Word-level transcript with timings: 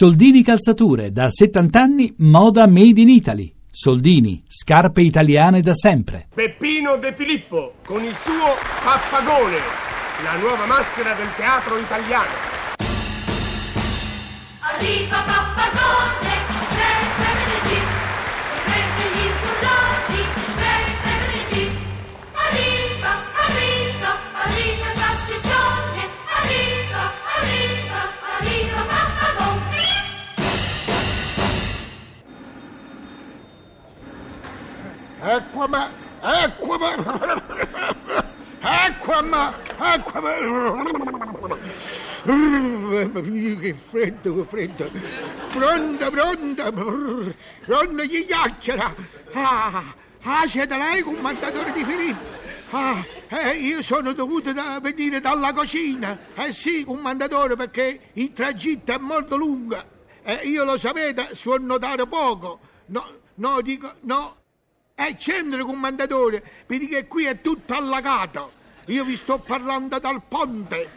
Soldini 0.00 0.44
Calzature, 0.44 1.10
da 1.10 1.28
70 1.28 1.80
anni, 1.80 2.14
moda 2.18 2.68
made 2.68 3.00
in 3.00 3.08
Italy. 3.08 3.52
Soldini, 3.68 4.44
scarpe 4.46 5.02
italiane 5.02 5.60
da 5.60 5.74
sempre. 5.74 6.28
Peppino 6.32 6.98
De 6.98 7.12
Filippo 7.16 7.72
con 7.84 8.04
il 8.04 8.14
suo 8.14 8.54
Pappagone, 8.84 9.56
la 10.22 10.38
nuova 10.38 10.66
maschera 10.66 11.14
del 11.14 11.26
teatro 11.34 11.76
italiano. 11.78 12.30
Arriva 14.60 15.16
Pappagone, 15.26 15.47
Eccomi, 35.38 35.76
eccomi, 36.20 36.84
eccomi, 36.84 37.28
eccomi. 42.98 43.56
Che 43.60 43.74
freddo, 43.88 44.34
che 44.34 44.44
freddo. 44.48 44.90
Pronta, 45.52 46.10
pronta, 46.10 46.72
pronta 46.72 48.02
chi 48.02 48.26
chiacchiera. 48.26 48.92
Ah, 49.34 49.82
ah, 50.22 50.46
siete 50.48 50.76
lei, 50.76 51.02
commendatore 51.02 51.70
di 51.70 51.84
Filippo? 51.84 52.24
Ah, 52.70 53.04
eh, 53.28 53.54
io 53.54 53.80
sono 53.80 54.12
dovuto 54.12 54.52
da 54.52 54.80
venire 54.82 55.20
dalla 55.20 55.52
cucina. 55.52 56.18
Eh 56.34 56.52
sì, 56.52 56.84
commendatore, 56.84 57.54
perché 57.54 58.10
il 58.14 58.32
tragitto 58.32 58.90
è 58.92 58.98
molto 58.98 59.36
lungo. 59.36 59.80
Eh, 60.24 60.40
io 60.48 60.64
lo 60.64 60.76
sapete, 60.76 61.28
so 61.36 61.56
notare 61.58 62.08
poco. 62.08 62.58
No, 62.86 63.06
no, 63.36 63.60
dico, 63.60 63.94
no, 64.00 64.37
è 64.98 65.16
centro 65.16 65.64
commendatore, 65.64 66.42
perché 66.66 67.06
qui 67.06 67.24
è 67.24 67.40
tutto 67.40 67.72
allagato. 67.72 68.50
Io 68.86 69.04
vi 69.04 69.14
sto 69.14 69.38
parlando 69.38 70.00
dal 70.00 70.20
ponte. 70.26 70.90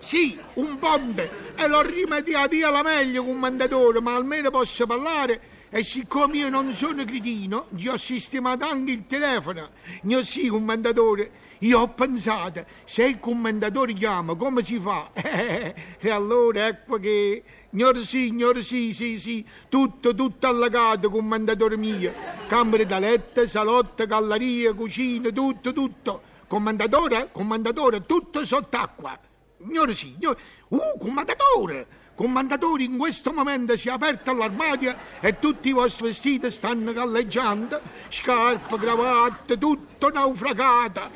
Sì, 0.00 0.36
un 0.54 0.76
ponte. 0.80 1.30
E 1.54 1.68
l'ho 1.68 1.82
rimediato 1.82 2.56
io 2.56 2.66
alla 2.66 2.82
meglio, 2.82 3.22
commendatore, 3.22 4.00
ma 4.00 4.16
almeno 4.16 4.50
posso 4.50 4.86
parlare. 4.86 5.40
E 5.74 5.82
siccome 5.82 6.36
io 6.36 6.50
non 6.50 6.70
sono 6.74 7.02
cretino, 7.02 7.68
gli 7.70 7.88
ho 7.88 7.96
sistemato 7.96 8.66
anche 8.66 8.92
il 8.92 9.06
telefono. 9.06 9.70
Io 10.02 10.22
sì, 10.22 10.48
commendatore, 10.48 11.30
io 11.60 11.80
ho 11.80 11.88
pensato, 11.88 12.66
se 12.84 13.04
il 13.04 13.18
commendatore 13.18 13.94
chiama, 13.94 14.34
come 14.34 14.62
si 14.62 14.78
fa? 14.78 15.08
e 15.14 16.10
allora 16.10 16.66
ecco 16.66 16.98
che... 16.98 17.42
Signor 17.70 18.04
sì, 18.04 18.26
signor 18.26 18.62
sì, 18.62 18.92
sì, 18.92 19.18
sì, 19.18 19.46
tutto, 19.70 20.14
tutto 20.14 20.46
allagato, 20.46 21.08
commendatore 21.08 21.78
mio. 21.78 22.12
Camere 22.48 22.84
da 22.84 22.98
letto, 22.98 23.46
salotto, 23.46 24.06
galleria, 24.06 24.74
cucina, 24.74 25.30
tutto, 25.30 25.72
tutto. 25.72 26.20
Commendatore, 26.48 27.30
commendatore, 27.32 28.04
tutto 28.04 28.44
sott'acqua. 28.44 29.18
Signore 29.56 29.94
sì, 29.94 30.12
signor... 30.18 30.36
Uh, 30.68 30.98
commendatore! 30.98 32.00
Commendatore, 32.14 32.82
in 32.82 32.98
questo 32.98 33.32
momento 33.32 33.74
si 33.74 33.88
è 33.88 33.90
aperto 33.90 34.34
l'armadio 34.34 34.94
e 35.20 35.38
tutti 35.38 35.70
i 35.70 35.72
vostri 35.72 36.08
vestiti 36.08 36.50
stanno 36.50 36.92
galleggiando, 36.92 37.80
scarpe, 38.10 38.76
cravatte, 38.76 39.56
tutto 39.56 40.10
naufragato. 40.10 41.08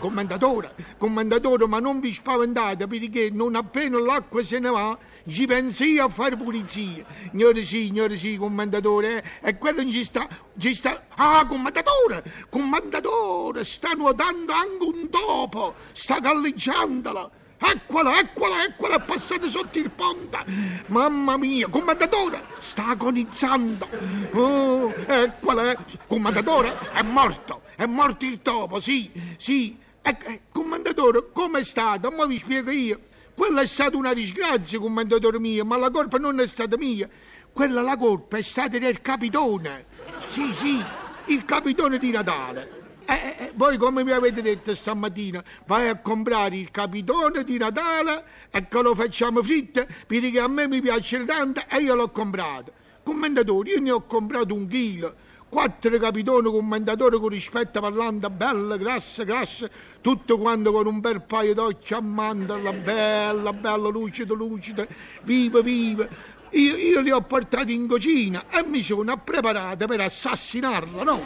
Commendatore, 0.00 0.74
commendatore, 0.98 1.66
ma 1.68 1.78
non 1.78 2.00
vi 2.00 2.12
spaventate 2.12 2.88
perché 2.88 3.30
non 3.30 3.54
appena 3.54 4.00
l'acqua 4.00 4.42
se 4.42 4.58
ne 4.58 4.70
va, 4.70 4.98
ci 5.28 5.46
penso 5.46 5.84
io 5.84 6.06
a 6.06 6.08
fare 6.08 6.36
pulizia. 6.36 7.04
Signore 7.30 7.62
sì, 7.62 7.86
signore 7.86 8.16
sì, 8.16 8.36
commendatore, 8.36 9.22
eh, 9.40 9.50
e 9.50 9.56
quello 9.56 9.88
ci 9.88 10.02
sta, 10.02 10.26
ci 10.58 10.74
sta... 10.74 11.06
Ah, 11.14 11.46
commendatore, 11.46 12.24
commendatore, 12.48 13.64
sta 13.64 13.92
nuotando 13.92 14.52
anche 14.52 14.82
un 14.82 15.08
topo, 15.10 15.74
sta 15.92 16.18
galleggiandolo. 16.18 17.38
Eccola, 17.62 18.18
eccola, 18.18 18.64
eccola, 18.64 18.96
è 18.96 19.02
passata 19.02 19.46
sotto 19.46 19.78
il 19.78 19.90
ponte. 19.90 20.38
Mamma 20.86 21.36
mia, 21.36 21.68
commendatore, 21.68 22.42
sta 22.58 22.88
agonizzando. 22.88 23.86
Oh, 24.32 24.94
eccola, 25.06 25.72
eh. 25.72 25.76
commendatore, 26.06 26.74
è 26.94 27.02
morto, 27.02 27.60
è 27.76 27.84
morto 27.84 28.24
il 28.24 28.40
topo, 28.40 28.80
sì, 28.80 29.10
sì. 29.36 29.76
Eh, 30.00 30.16
eh, 30.24 30.40
commendatore, 30.50 31.30
come 31.34 31.60
è 31.60 31.64
stato? 31.64 32.10
Ma 32.10 32.24
vi 32.24 32.38
spiego 32.38 32.70
io. 32.70 32.98
Quella 33.34 33.60
è 33.60 33.66
stata 33.66 33.94
una 33.94 34.14
disgrazia, 34.14 34.78
commendatore 34.78 35.38
mio, 35.38 35.62
ma 35.66 35.76
la 35.76 35.90
colpa 35.90 36.16
non 36.16 36.40
è 36.40 36.46
stata 36.46 36.78
mia. 36.78 37.06
Quella 37.52 37.82
la 37.82 37.98
colpa 37.98 38.38
è 38.38 38.42
stata 38.42 38.78
del 38.78 39.02
capitone. 39.02 39.84
Sì, 40.28 40.54
sì, 40.54 40.82
il 41.26 41.44
capitone 41.44 41.98
di 41.98 42.10
Natale. 42.10 42.79
Eh, 43.04 43.12
eh, 43.12 43.36
eh, 43.38 43.52
voi 43.54 43.76
come 43.76 44.04
mi 44.04 44.12
avete 44.12 44.42
detto 44.42 44.74
stamattina, 44.74 45.42
vai 45.66 45.88
a 45.88 45.98
comprare 45.98 46.56
il 46.56 46.70
capitone 46.70 47.44
di 47.44 47.58
Natale 47.58 48.24
e 48.50 48.68
che 48.68 48.82
lo 48.82 48.94
facciamo 48.94 49.42
fritto 49.42 49.86
perché 50.06 50.38
a 50.38 50.48
me 50.48 50.68
mi 50.68 50.80
piace 50.80 51.24
tanto 51.24 51.62
e 51.68 51.78
io 51.78 51.94
l'ho 51.94 52.10
comprato. 52.10 52.72
Commendatore, 53.02 53.70
io 53.70 53.80
ne 53.80 53.90
ho 53.90 54.02
comprato 54.06 54.54
un 54.54 54.66
chilo, 54.66 55.14
quattro 55.48 55.98
capitoni 55.98 56.50
commendatore 56.50 57.18
con 57.18 57.28
rispetto 57.28 57.80
parlando, 57.80 58.30
belle, 58.30 58.78
grasse, 58.78 59.24
grasse, 59.24 59.70
tutto 60.00 60.38
quanto 60.38 60.70
con 60.70 60.86
un 60.86 61.00
bel 61.00 61.22
paio 61.22 61.54
d'occhi 61.54 61.94
a 61.94 62.00
mandorla, 62.00 62.72
bella, 62.72 63.52
bella, 63.52 63.88
lucida, 63.88 64.34
lucida, 64.34 64.86
viva, 65.22 65.60
viva. 65.60 66.38
Io, 66.50 66.76
io, 66.76 67.00
li 67.00 67.10
ho 67.10 67.20
portati 67.20 67.72
in 67.72 67.86
cucina 67.86 68.46
e 68.50 68.64
mi 68.64 68.82
sono 68.82 69.16
preparato 69.18 69.86
per 69.86 70.00
assassinarlo, 70.00 71.04
no? 71.04 71.22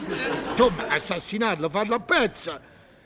Insomma, 0.51 0.89
assassinarlo, 0.89 1.69
farlo 1.71 1.95
a 1.95 2.01
pezza. 2.01 2.61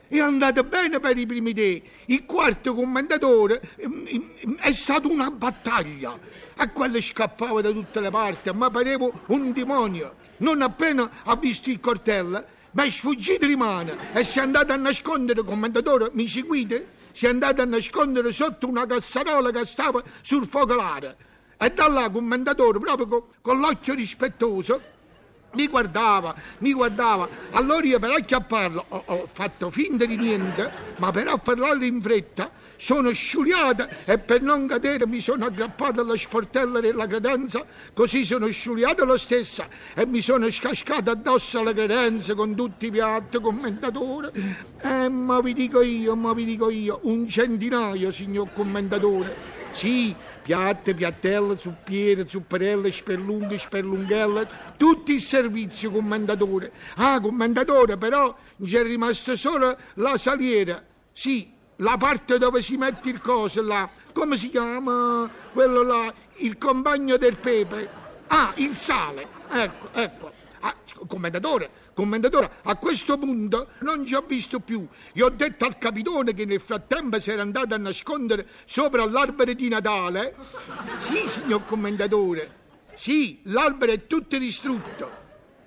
È 0.07 0.19
andato 0.19 0.63
bene 0.63 0.99
per 0.99 1.17
i 1.17 1.25
primi 1.25 1.53
dei. 1.53 1.81
Il 2.05 2.25
quarto 2.25 2.73
commendatore 2.73 3.61
mm, 3.85 4.57
è 4.57 4.71
stata 4.71 5.07
una 5.07 5.29
battaglia. 5.29 6.17
E 6.57 6.71
quello 6.71 6.99
scappava 6.99 7.61
da 7.61 7.69
tutte 7.69 8.01
le 8.01 8.09
parti, 8.09 8.51
ma 8.51 8.69
parevo 8.69 9.21
un 9.27 9.53
demonio. 9.53 10.15
Non 10.37 10.61
appena 10.61 11.09
ha 11.23 11.35
visto 11.35 11.69
il 11.69 11.79
coltello, 11.79 12.43
mi 12.71 12.87
è 12.87 12.91
sfuggito 12.91 13.45
di 13.45 13.55
mano 13.55 13.95
e 14.13 14.23
si 14.23 14.39
è 14.39 14.41
andato 14.41 14.73
a 14.73 14.75
nascondere, 14.75 15.43
commendatore, 15.43 16.09
mi 16.13 16.27
seguite? 16.27 16.97
Si 17.11 17.25
è 17.25 17.29
andato 17.29 17.61
a 17.61 17.65
nascondere 17.65 18.31
sotto 18.31 18.67
una 18.67 18.85
cassarola 18.85 19.51
che 19.51 19.65
stava 19.65 20.03
sul 20.21 20.47
focolare. 20.47 21.28
E 21.61 21.69
da 21.71 21.89
là, 21.89 22.09
commendatore, 22.09 22.79
proprio 22.79 23.07
con, 23.07 23.23
con 23.41 23.59
l'occhio 23.59 23.93
rispettoso, 23.93 24.79
mi 25.53 25.67
guardava, 25.67 26.33
mi 26.59 26.71
guardava. 26.71 27.27
Allora 27.51 27.85
io 27.85 27.99
per 27.99 28.11
acchiapparlo 28.11 28.85
ho, 28.87 29.03
ho 29.05 29.29
fatto 29.31 29.69
finta 29.69 30.05
di 30.05 30.15
niente, 30.15 30.71
ma 30.97 31.11
per 31.11 31.27
afferrarlo 31.27 31.83
in 31.83 32.01
fretta 32.01 32.49
sono 32.77 33.11
sciuliata 33.11 34.05
e 34.05 34.17
per 34.19 34.41
non 34.41 34.65
cadere 34.65 35.05
mi 35.05 35.19
sono 35.19 35.43
aggrappato 35.43 35.99
alla 35.99 36.15
sportella 36.15 36.79
della 36.79 37.07
credenza, 37.07 37.65
così 37.93 38.23
sono 38.23 38.47
sciuliata 38.47 39.03
lo 39.03 39.17
stesso 39.17 39.65
e 39.93 40.05
mi 40.05 40.21
sono 40.21 40.49
scascata 40.49 41.11
addosso 41.11 41.59
alla 41.59 41.73
credenza 41.73 42.35
con 42.35 42.55
tutti 42.55 42.85
i 42.85 42.91
piatti, 42.91 43.41
commendatore. 43.41 44.31
Eh, 44.81 45.09
ma 45.09 45.41
vi 45.41 45.53
dico 45.53 45.81
io, 45.81 46.15
ma 46.15 46.31
vi 46.31 46.45
dico 46.45 46.69
io, 46.69 46.99
un 47.03 47.27
centinaio, 47.27 48.13
signor 48.13 48.47
commendatore. 48.53 49.58
Sì, 49.71 50.15
piatte, 50.41 50.93
piattelle, 50.93 51.57
zuppiere, 51.57 52.27
zupperelle, 52.27 52.91
sperlunghe, 52.91 53.57
sperlunghelle, 53.57 54.47
tutti 54.77 55.13
il 55.13 55.21
servizio, 55.21 55.91
commendatore. 55.91 56.71
Ah, 56.95 57.19
commendatore, 57.21 57.97
però 57.97 58.35
c'è 58.61 58.83
rimasto 58.83 59.35
solo 59.35 59.77
la 59.95 60.17
saliera. 60.17 60.83
Sì, 61.13 61.51
la 61.77 61.97
parte 61.97 62.37
dove 62.37 62.61
si 62.61 62.77
mette 62.77 63.09
il 63.09 63.21
coso 63.21 63.61
là. 63.61 63.89
Come 64.11 64.37
si 64.37 64.49
chiama? 64.49 65.29
Quello 65.53 65.83
là, 65.83 66.13
il 66.37 66.57
compagno 66.57 67.17
del 67.17 67.37
pepe. 67.37 67.89
Ah, 68.27 68.53
il 68.55 68.75
sale. 68.75 69.27
Ecco, 69.49 69.89
ecco. 69.93 70.31
Ah, 70.61 70.75
commendatore, 71.07 71.69
commendatore, 71.93 72.51
a 72.63 72.75
questo 72.75 73.17
punto 73.17 73.69
non 73.79 74.05
ci 74.05 74.13
ho 74.13 74.21
visto 74.21 74.59
più. 74.59 74.85
Gli 75.11 75.21
ho 75.21 75.29
detto 75.29 75.65
al 75.65 75.77
capitone 75.77 76.33
che 76.33 76.45
nel 76.45 76.59
frattempo 76.59 77.19
si 77.19 77.31
era 77.31 77.41
andato 77.41 77.73
a 77.73 77.77
nascondere 77.77 78.47
sopra 78.65 79.05
l'albero 79.05 79.53
di 79.53 79.69
Natale. 79.69 80.35
Sì, 80.97 81.29
signor 81.29 81.65
commendatore, 81.65 82.51
sì, 82.93 83.39
l'albero 83.43 83.93
è 83.93 84.07
tutto 84.07 84.37
distrutto. 84.37 85.09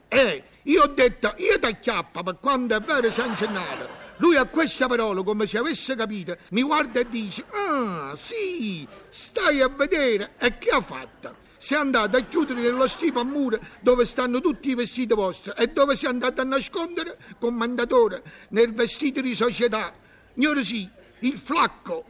Eh, 0.08 0.44
io 0.64 0.82
ho 0.82 0.88
detto, 0.88 1.34
io 1.38 1.58
ti 1.58 1.66
acchiappa 1.66 2.22
per 2.22 2.36
quando 2.38 2.76
è 2.76 2.80
vero 2.80 3.10
San 3.10 3.34
Gennaro. 3.34 4.00
Lui 4.18 4.36
a 4.36 4.44
questa 4.44 4.86
parola, 4.86 5.22
come 5.22 5.46
se 5.46 5.58
avesse 5.58 5.96
capito, 5.96 6.36
mi 6.50 6.62
guarda 6.62 7.00
e 7.00 7.08
dice, 7.08 7.44
ah, 7.50 8.12
sì, 8.14 8.86
stai 9.08 9.62
a 9.62 9.68
vedere. 9.68 10.34
E 10.38 10.58
che 10.58 10.70
ha 10.70 10.80
fatto? 10.82 11.34
Si 11.62 11.74
è 11.74 11.76
andato 11.76 12.16
a 12.16 12.20
chiudere 12.22 12.60
nello 12.60 12.88
stipo 12.88 13.20
a 13.20 13.24
muro 13.24 13.60
dove 13.78 14.04
stanno 14.04 14.40
tutti 14.40 14.70
i 14.70 14.74
vestiti 14.74 15.14
vostri 15.14 15.52
e 15.56 15.68
dove 15.68 15.94
si 15.94 16.06
è 16.06 16.08
andato 16.08 16.40
a 16.40 16.44
nascondere, 16.44 17.16
commendatore, 17.38 18.20
nel 18.48 18.74
vestito 18.74 19.20
di 19.20 19.32
società. 19.32 19.92
Signore 20.34 20.64
sì, 20.64 20.88
il 21.20 21.38
flacco, 21.38 22.04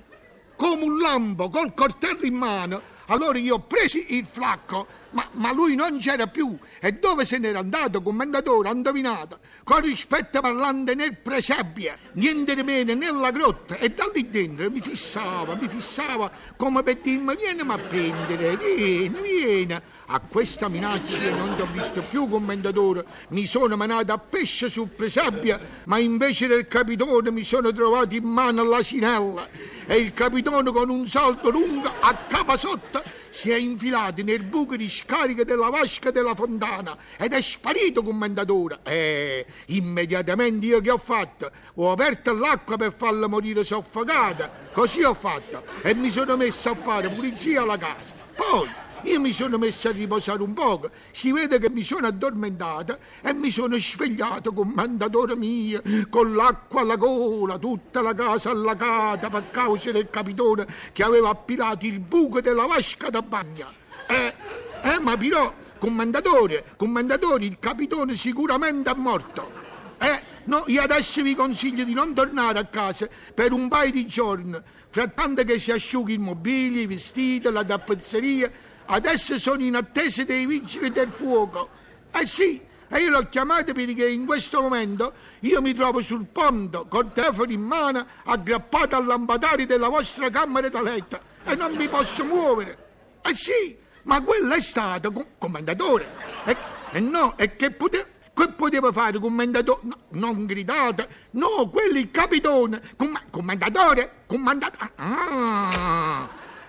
come 0.56 0.84
un 0.84 0.98
lampo, 0.98 1.50
col 1.50 1.74
coltello 1.74 2.22
in 2.22 2.34
mano, 2.34 2.80
Allora 3.12 3.38
io 3.38 3.56
ho 3.56 3.58
preso 3.60 3.98
il 4.06 4.24
flacco, 4.24 4.86
ma, 5.10 5.28
ma 5.32 5.52
lui 5.52 5.74
non 5.74 5.98
c'era 5.98 6.28
più. 6.28 6.56
E 6.80 6.92
dove 6.92 7.26
se 7.26 7.36
n'era 7.36 7.58
andato, 7.58 8.00
commendatore? 8.00 8.70
Ha 8.70 8.72
indovinato. 8.72 9.38
Con 9.64 9.82
rispetto 9.82 10.40
parlando 10.40 10.94
nel 10.94 11.18
presepio, 11.18 11.94
niente 12.12 12.54
di 12.54 12.62
meno 12.62 12.94
nella 12.94 13.30
grotta. 13.30 13.76
E 13.76 13.90
da 13.90 14.10
lì 14.14 14.30
dentro 14.30 14.70
mi 14.70 14.80
fissava, 14.80 15.54
mi 15.54 15.68
fissava 15.68 16.30
come 16.56 16.82
per 16.82 17.00
dirmi 17.02 17.36
vieni 17.36 17.60
a 17.60 17.78
prendere, 17.78 18.56
vieni, 18.56 19.20
vieni. 19.20 19.80
A 20.06 20.20
questa 20.20 20.68
minaccia 20.68 21.18
non 21.36 21.54
ti 21.54 21.62
ho 21.62 21.68
visto 21.70 22.02
più, 22.02 22.28
commendatore. 22.28 23.04
Mi 23.28 23.44
sono 23.44 23.76
menato 23.76 24.12
a 24.12 24.18
pesce 24.18 24.70
sul 24.70 24.88
presepio, 24.88 25.58
ma 25.84 25.98
invece 25.98 26.46
del 26.46 26.66
capitone 26.66 27.30
mi 27.30 27.44
sono 27.44 27.72
trovato 27.72 28.14
in 28.14 28.24
mano 28.24 28.64
l'asinella. 28.64 29.48
E 29.86 29.96
il 29.96 30.12
capitone 30.12 30.70
con 30.70 30.88
un 30.90 31.06
salto 31.06 31.50
lungo 31.50 31.90
a 32.00 32.14
capa 32.28 32.56
sotto 32.56 33.02
si 33.30 33.50
è 33.50 33.56
infilato 33.56 34.22
nel 34.22 34.42
buco 34.42 34.76
di 34.76 34.88
scarica 34.88 35.42
della 35.44 35.70
vasca 35.70 36.10
della 36.10 36.34
fontana 36.34 36.96
ed 37.16 37.32
è 37.32 37.40
sparito, 37.40 38.02
commendatore. 38.02 38.80
E 38.84 39.46
immediatamente 39.66 40.66
io 40.66 40.80
che 40.80 40.90
ho 40.90 40.98
fatto? 40.98 41.50
Ho 41.74 41.90
aperto 41.90 42.32
l'acqua 42.32 42.76
per 42.76 42.94
farla 42.96 43.26
morire 43.26 43.64
soffocata. 43.64 44.70
Così 44.72 45.02
ho 45.02 45.14
fatto 45.14 45.64
e 45.82 45.94
mi 45.94 46.10
sono 46.10 46.36
messo 46.36 46.70
a 46.70 46.74
fare 46.74 47.08
pulizia 47.08 47.62
alla 47.62 47.76
casa. 47.76 48.14
Poi 48.34 48.68
io 49.02 49.20
mi 49.20 49.32
sono 49.32 49.58
messo 49.58 49.88
a 49.88 49.92
riposare 49.92 50.42
un 50.42 50.52
poco, 50.52 50.90
si 51.10 51.32
vede 51.32 51.58
che 51.58 51.70
mi 51.70 51.82
sono 51.82 52.06
addormentato 52.06 52.98
e 53.20 53.32
mi 53.32 53.50
sono 53.50 53.76
svegliato, 53.78 54.52
commendatore 54.52 55.36
mio, 55.36 55.82
con 56.08 56.34
l'acqua 56.34 56.82
alla 56.82 56.96
gola, 56.96 57.58
tutta 57.58 58.00
la 58.00 58.14
casa 58.14 58.50
allagata 58.50 59.28
per 59.30 59.50
causa 59.50 59.90
del 59.90 60.08
capitone 60.10 60.66
che 60.92 61.02
aveva 61.02 61.30
appilato 61.30 61.86
il 61.86 62.00
buco 62.00 62.40
della 62.40 62.66
vasca 62.66 63.10
da 63.10 63.22
bagno. 63.22 63.80
Eh, 64.06 64.34
eh, 64.82 64.98
ma 65.00 65.16
però, 65.16 65.52
commendatore, 65.78 66.64
commendatore, 66.76 67.44
il 67.44 67.58
capitone 67.58 68.14
sicuramente 68.14 68.90
è 68.90 68.94
morto. 68.94 69.60
Eh, 69.98 70.20
no, 70.44 70.64
io 70.66 70.82
adesso 70.82 71.22
vi 71.22 71.34
consiglio 71.34 71.84
di 71.84 71.92
non 71.92 72.12
tornare 72.12 72.58
a 72.58 72.66
casa 72.66 73.08
per 73.32 73.52
un 73.52 73.68
paio 73.68 73.92
di 73.92 74.04
giorni, 74.06 74.58
frattanto 74.88 75.44
che 75.44 75.60
si 75.60 75.70
asciughi 75.70 76.14
il 76.14 76.20
mobilio, 76.20 76.80
i 76.80 76.86
vestiti, 76.86 77.48
la 77.50 77.64
tappezzeria. 77.64 78.70
Adesso 78.86 79.38
sono 79.38 79.62
in 79.62 79.76
attesa 79.76 80.24
dei 80.24 80.46
vigili 80.46 80.90
del 80.90 81.10
fuoco. 81.10 81.68
Eh 82.12 82.26
sì, 82.26 82.60
e 82.88 82.98
io 82.98 83.10
l'ho 83.10 83.28
chiamato 83.28 83.72
perché 83.72 84.08
in 84.08 84.26
questo 84.26 84.60
momento 84.60 85.12
io 85.40 85.62
mi 85.62 85.72
trovo 85.72 86.02
sul 86.02 86.26
ponte 86.26 86.84
col 86.88 87.12
telefono 87.12 87.50
in 87.50 87.62
mano 87.62 88.06
aggrappato 88.24 88.96
al 88.96 89.06
lampadario 89.06 89.66
della 89.66 89.88
vostra 89.88 90.28
camera 90.28 90.68
da 90.68 90.82
letto 90.82 91.18
e 91.44 91.54
non 91.54 91.74
mi 91.74 91.88
posso 91.88 92.22
muovere. 92.24 92.76
Eh 93.22 93.34
sì, 93.34 93.76
ma 94.02 94.20
quello 94.20 94.52
è 94.54 94.60
stato 94.60 95.10
com- 95.10 95.26
commendatore. 95.38 96.06
E, 96.44 96.56
e 96.92 97.00
no, 97.00 97.36
e 97.38 97.56
che 97.56 97.70
poteva... 97.70 98.04
Che 98.34 98.48
poteva 98.52 98.90
fare 98.92 99.18
commendatore? 99.18 99.80
No, 99.82 99.98
non 100.12 100.46
gridate, 100.46 101.06
no, 101.32 101.68
quello 101.68 101.98
il 101.98 102.10
capitone. 102.10 102.80
Com- 102.96 103.20
commendatore? 103.30 104.22
Commendatore? 104.26 104.90
Ah, 104.96 105.68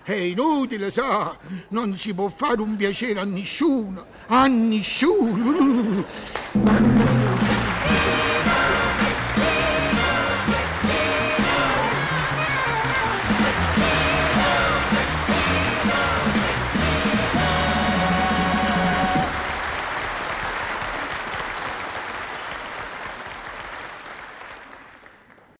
è 0.03 0.13
inutile, 0.13 0.91
sa, 0.91 1.37
non 1.69 1.95
si 1.95 2.13
può 2.13 2.27
fare 2.29 2.61
un 2.61 2.75
piacere 2.75 3.19
a 3.19 3.23
nessuno, 3.23 4.05
a 4.27 4.47
nessuno. 4.47 6.05